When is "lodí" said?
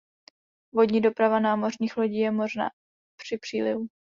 1.97-2.15